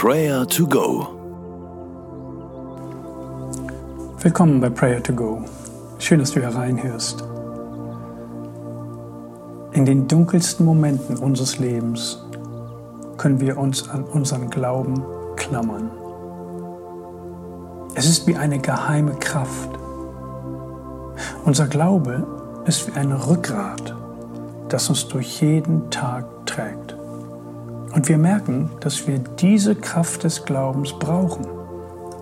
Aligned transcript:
Prayer 0.00 0.46
to 0.46 0.64
Go. 0.64 1.08
Willkommen 4.20 4.60
bei 4.60 4.70
Prayer 4.70 5.02
to 5.02 5.12
Go. 5.12 5.44
Schön, 5.98 6.20
dass 6.20 6.30
du 6.30 6.40
hereinhörst. 6.40 7.24
In 9.72 9.84
den 9.84 10.06
dunkelsten 10.06 10.64
Momenten 10.64 11.16
unseres 11.16 11.58
Lebens 11.58 12.24
können 13.16 13.40
wir 13.40 13.58
uns 13.58 13.88
an 13.88 14.04
unseren 14.04 14.48
Glauben 14.50 15.02
klammern. 15.34 15.90
Es 17.96 18.08
ist 18.08 18.28
wie 18.28 18.36
eine 18.36 18.60
geheime 18.60 19.16
Kraft. 19.16 19.70
Unser 21.44 21.66
Glaube 21.66 22.24
ist 22.66 22.86
wie 22.86 22.96
ein 22.96 23.10
Rückgrat, 23.10 23.96
das 24.68 24.88
uns 24.90 25.08
durch 25.08 25.42
jeden 25.42 25.90
Tag 25.90 26.24
trägt. 26.46 26.97
Und 27.94 28.08
wir 28.08 28.18
merken, 28.18 28.70
dass 28.80 29.06
wir 29.06 29.18
diese 29.18 29.74
Kraft 29.74 30.24
des 30.24 30.44
Glaubens 30.44 30.92
brauchen, 30.92 31.46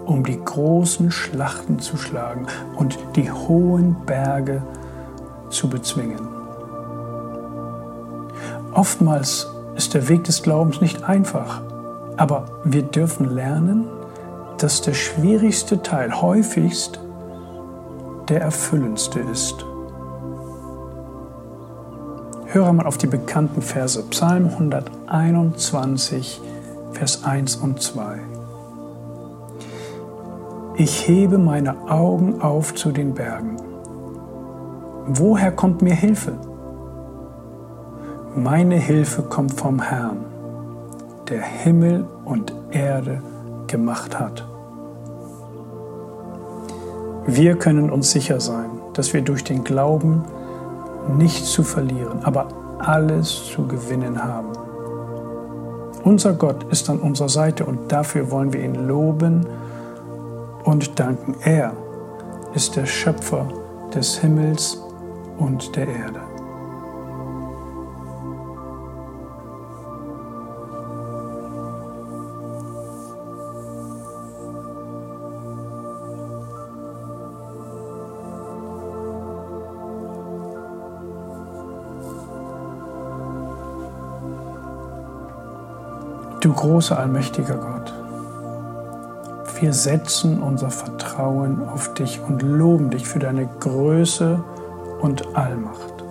um 0.07 0.25
die 0.25 0.43
großen 0.43 1.11
Schlachten 1.11 1.81
zu 1.81 1.97
schlagen 1.97 2.47
und 2.77 2.99
die 3.17 3.31
hohen 3.31 3.97
Berge 4.07 4.63
zu 5.51 5.69
bezwingen. 5.69 6.29
Oftmals 8.73 9.49
ist 9.75 9.95
der 9.95 10.09
Weg 10.09 10.25
des 10.25 10.43
Glaubens 10.43 10.81
nicht 10.81 11.05
einfach, 11.05 11.63
aber 12.17 12.47
wir 12.65 12.83
dürfen 12.83 13.35
lernen, 13.35 13.87
dass 14.59 14.81
der 14.83 14.95
schwierigste 14.95 15.83
Teil 15.83 16.21
häufigst 16.21 17.01
der 18.29 18.41
erfüllendste 18.41 19.21
ist. 19.21 19.65
Höre 22.49 22.73
mal 22.73 22.87
auf 22.87 22.97
die 22.97 23.09
bekannten 23.09 23.61
Verse 23.61 24.01
Psalm 24.11 24.47
121, 24.47 26.41
Vers 26.93 27.25
1 27.25 27.57
und 27.57 27.83
2. 27.83 28.21
Ich 30.77 31.09
hebe 31.09 31.39
meine 31.39 31.91
Augen 31.91 32.41
auf 32.41 32.73
zu 32.73 32.93
den 32.93 33.15
Bergen. 33.15 33.57
Woher 35.09 35.51
kommt 35.51 35.83
mir 35.83 35.95
Hilfe? 35.95 36.35
Meine 38.37 38.77
Hilfe 38.77 39.23
kommt 39.23 39.55
vom 39.55 39.83
Herrn, 39.83 40.19
der 41.29 41.43
Himmel 41.43 42.07
und 42.25 42.55
Erde 42.71 43.23
gemacht 43.67 44.21
hat. 44.21 44.47
Wir 47.27 47.57
können 47.57 47.91
uns 47.91 48.13
sicher 48.13 48.39
sein, 48.39 48.71
dass 48.93 49.13
wir 49.13 49.23
durch 49.23 49.43
den 49.43 49.65
Glauben 49.65 50.25
nichts 51.09 51.53
zu 51.53 51.63
verlieren, 51.63 52.25
aber 52.25 52.49
alles 52.79 53.47
zu 53.47 53.67
gewinnen 53.67 54.23
haben. 54.23 54.53
Unser 56.05 56.35
Gott 56.35 56.65
ist 56.71 56.89
an 56.89 57.01
unserer 57.01 57.29
Seite 57.29 57.65
und 57.67 57.91
dafür 57.91 58.31
wollen 58.31 58.53
wir 58.53 58.63
ihn 58.63 58.87
loben 58.87 59.47
und 60.65 60.99
danken. 60.99 61.35
Er 61.43 61.73
ist 62.55 62.77
der 62.77 62.87
Schöpfer 62.87 63.49
des 63.95 64.19
Himmels 64.19 64.81
und 65.39 65.75
der 65.75 65.89
Erde. 65.89 66.36
Du 86.47 86.53
großer, 86.53 86.97
allmächtiger 86.97 87.57
Gott, 87.57 87.93
wir 89.61 89.73
setzen 89.73 90.41
unser 90.41 90.71
Vertrauen 90.71 91.69
auf 91.69 91.93
dich 91.95 92.21
und 92.21 92.41
loben 92.41 92.91
dich 92.91 93.09
für 93.09 93.19
deine 93.19 93.49
Größe 93.59 94.45
und 95.01 95.37
Allmacht. 95.37 96.05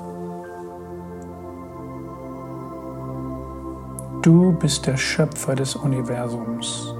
Du 4.23 4.51
bist 4.59 4.85
der 4.88 4.97
Schöpfer 4.97 5.56
des 5.56 5.73
Universums. 5.78 6.94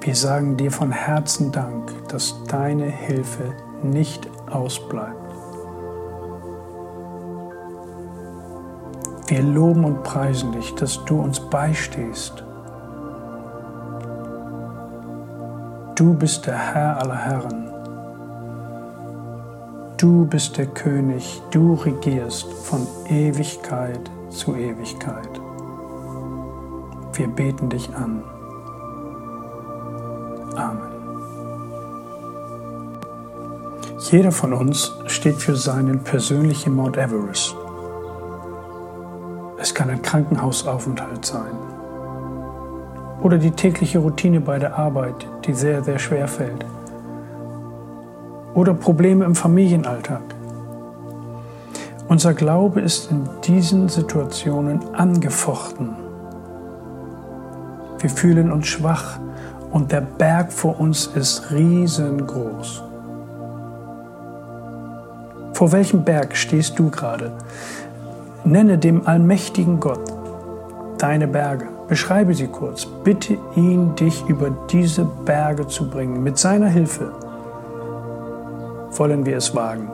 Wir 0.00 0.14
sagen 0.14 0.56
dir 0.56 0.70
von 0.70 0.92
Herzen 0.92 1.50
Dank, 1.50 1.90
dass 2.06 2.36
deine 2.44 2.86
Hilfe 2.86 3.52
nicht 3.82 4.28
ausbleibt. 4.48 5.31
Wir 9.32 9.42
loben 9.42 9.86
und 9.86 10.02
preisen 10.02 10.52
dich, 10.52 10.74
dass 10.74 11.02
du 11.06 11.18
uns 11.18 11.40
beistehst. 11.40 12.44
Du 15.94 16.12
bist 16.12 16.46
der 16.46 16.58
Herr 16.58 16.98
aller 16.98 17.16
Herren. 17.16 17.72
Du 19.96 20.26
bist 20.26 20.58
der 20.58 20.66
König, 20.66 21.40
du 21.50 21.72
regierst 21.72 22.44
von 22.52 22.86
Ewigkeit 23.08 24.10
zu 24.28 24.54
Ewigkeit. 24.54 25.40
Wir 27.14 27.28
beten 27.28 27.70
dich 27.70 27.88
an. 27.96 28.22
Amen. 30.56 30.92
Jeder 34.10 34.30
von 34.30 34.52
uns 34.52 34.92
steht 35.06 35.36
für 35.36 35.56
seinen 35.56 36.04
persönlichen 36.04 36.76
Mount 36.76 36.98
Everest. 36.98 37.56
Es 39.62 39.72
kann 39.72 39.90
ein 39.90 40.02
Krankenhausaufenthalt 40.02 41.24
sein. 41.24 41.52
Oder 43.22 43.38
die 43.38 43.52
tägliche 43.52 44.00
Routine 44.00 44.40
bei 44.40 44.58
der 44.58 44.76
Arbeit, 44.76 45.28
die 45.44 45.54
sehr, 45.54 45.84
sehr 45.84 46.00
schwer 46.00 46.26
fällt. 46.26 46.66
Oder 48.54 48.74
Probleme 48.74 49.24
im 49.24 49.36
Familienalltag. 49.36 50.22
Unser 52.08 52.34
Glaube 52.34 52.80
ist 52.80 53.12
in 53.12 53.28
diesen 53.44 53.88
Situationen 53.88 54.80
angefochten. 54.96 55.90
Wir 58.00 58.10
fühlen 58.10 58.50
uns 58.50 58.66
schwach 58.66 59.20
und 59.70 59.92
der 59.92 60.00
Berg 60.00 60.52
vor 60.52 60.80
uns 60.80 61.06
ist 61.06 61.52
riesengroß. 61.52 62.82
Vor 65.52 65.70
welchem 65.70 66.02
Berg 66.02 66.36
stehst 66.36 66.76
du 66.80 66.90
gerade? 66.90 67.30
Nenne 68.44 68.76
dem 68.76 69.06
allmächtigen 69.06 69.78
Gott 69.78 70.12
deine 70.98 71.28
Berge. 71.28 71.68
Beschreibe 71.88 72.34
sie 72.34 72.46
kurz. 72.46 72.86
Bitte 72.86 73.38
ihn, 73.54 73.94
dich 73.96 74.24
über 74.28 74.50
diese 74.70 75.04
Berge 75.04 75.66
zu 75.66 75.88
bringen. 75.88 76.22
Mit 76.22 76.38
seiner 76.38 76.68
Hilfe 76.68 77.12
wollen 78.96 79.26
wir 79.26 79.36
es 79.36 79.54
wagen. 79.54 79.90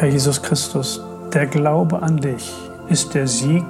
Herr 0.00 0.08
Jesus 0.08 0.40
Christus, 0.40 0.98
der 1.34 1.46
Glaube 1.46 2.00
an 2.00 2.16
dich 2.16 2.54
ist 2.88 3.12
der 3.12 3.28
Sieg, 3.28 3.66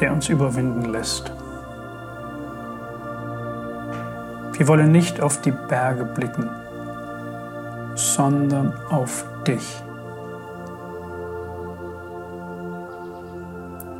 der 0.00 0.12
uns 0.12 0.28
überwinden 0.28 0.86
lässt. 0.86 1.30
Wir 4.54 4.66
wollen 4.66 4.90
nicht 4.90 5.20
auf 5.20 5.40
die 5.40 5.52
Berge 5.52 6.06
blicken, 6.06 6.50
sondern 7.94 8.74
auf 8.90 9.24
dich. 9.46 9.80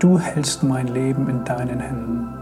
Du 0.01 0.19
hältst 0.19 0.65
mein 0.65 0.89
Leben 0.89 1.29
in 1.29 1.45
deinen 1.45 1.79
Händen. 1.79 2.35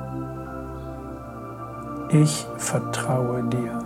Ich 2.08 2.46
vertraue 2.56 3.42
dir. 3.42 3.85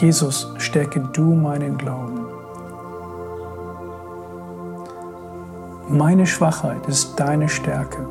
Jesus, 0.00 0.52
stärke 0.58 1.00
du 1.00 1.34
meinen 1.34 1.76
Glauben. 1.76 2.24
Meine 5.88 6.24
Schwachheit 6.24 6.86
ist 6.86 7.18
deine 7.18 7.48
Stärke. 7.48 8.06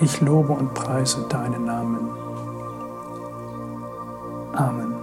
Ich 0.00 0.20
lobe 0.20 0.52
und 0.52 0.72
preise 0.74 1.26
deinen 1.28 1.64
Namen. 1.64 2.10
Amen. 4.54 4.94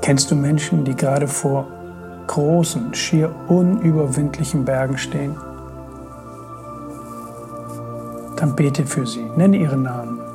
Kennst 0.00 0.30
du 0.30 0.36
Menschen, 0.36 0.84
die 0.84 0.94
gerade 0.94 1.26
vor 1.26 1.66
großen, 2.28 2.94
schier 2.94 3.34
unüberwindlichen 3.48 4.64
Bergen 4.64 4.96
stehen? 4.96 5.36
Dann 8.36 8.54
bete 8.54 8.86
für 8.86 9.04
sie, 9.04 9.24
nenne 9.36 9.56
ihren 9.56 9.82
Namen 9.82 10.25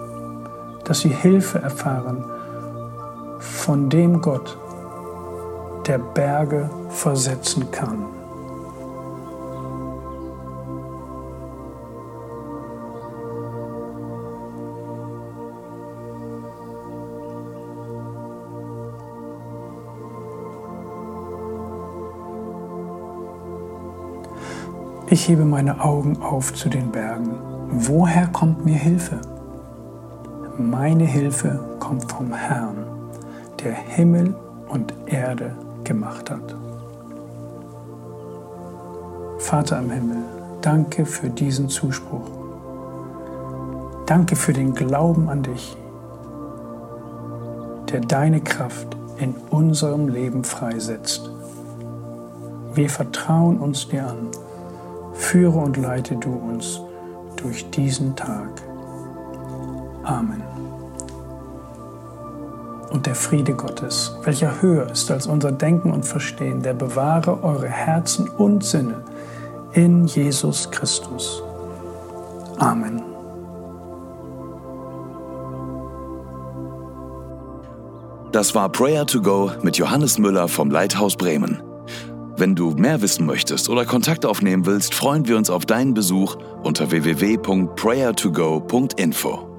dass 0.91 0.99
sie 0.99 1.07
Hilfe 1.07 1.57
erfahren 1.59 2.21
von 3.39 3.89
dem 3.89 4.21
Gott, 4.21 4.57
der 5.88 5.99
Berge 5.99 6.69
versetzen 6.89 7.71
kann. 7.71 8.07
Ich 25.09 25.29
hebe 25.29 25.45
meine 25.45 25.81
Augen 25.81 26.21
auf 26.21 26.53
zu 26.53 26.67
den 26.67 26.91
Bergen. 26.91 27.39
Woher 27.69 28.27
kommt 28.27 28.65
mir 28.65 28.75
Hilfe? 28.75 29.30
Meine 30.57 31.06
Hilfe 31.06 31.59
kommt 31.80 32.12
vom 32.12 32.33
Herrn, 32.33 32.86
der 33.63 33.74
Himmel 33.74 34.36
und 34.68 34.94
Erde 35.06 35.56
gemacht 35.83 36.30
hat. 36.30 36.56
Vater 39.39 39.80
im 39.80 39.89
Himmel, 39.89 40.18
danke 40.62 41.06
für 41.06 41.30
diesen 41.30 41.69
Zuspruch. 41.69 42.30
Danke 44.06 44.36
für 44.36 44.51
den 44.51 44.74
Glauben 44.74 45.30
an 45.30 45.44
dich, 45.44 45.77
der 47.92 48.01
deine 48.01 48.42
Kraft 48.42 48.98
in 49.18 49.36
unserem 49.50 50.09
Leben 50.09 50.44
freisetzt. 50.44 51.30
Wir 52.74 52.89
vertrauen 52.89 53.59
uns 53.59 53.88
dir 53.88 54.06
an 54.06 54.30
Führe 55.13 55.59
und 55.59 55.77
leite 55.77 56.15
du 56.15 56.33
uns 56.33 56.81
durch 57.38 57.69
diesen 57.69 58.15
Tag. 58.15 58.50
Amen. 60.03 60.42
Und 62.92 63.06
der 63.06 63.15
Friede 63.15 63.53
Gottes, 63.53 64.15
welcher 64.24 64.62
höher 64.62 64.92
ist 64.92 65.09
als 65.12 65.25
unser 65.25 65.51
Denken 65.51 65.92
und 65.92 66.06
Verstehen, 66.06 66.62
der 66.62 66.74
bewahre 66.74 67.44
eure 67.44 67.69
Herzen 67.69 68.27
und 68.27 68.65
Sinne 68.65 69.03
in 69.74 70.06
Jesus 70.06 70.69
Christus. 70.71 71.42
Amen. 72.57 73.01
Das 78.31 78.56
war 78.56 78.69
Prayer 78.69 79.06
to 79.06 79.21
Go 79.21 79.51
mit 79.62 79.77
Johannes 79.77 80.18
Müller 80.18 80.48
vom 80.48 80.71
Leithaus 80.71 81.18
Bremen. 81.18 81.62
Wenn 82.38 82.56
du 82.56 82.71
mehr 82.71 83.01
wissen 83.01 83.25
möchtest 83.25 83.68
oder 83.69 83.83
Kontakt 83.86 84.25
aufnehmen 84.25 84.65
willst, 84.65 84.95
freuen 84.95 85.27
wir 85.27 85.36
uns 85.38 85.50
auf 85.50 85.65
deinen 85.65 85.94
Besuch 85.94 86.38
unter 86.63 86.92
www.prayertogo.info. 86.92 89.50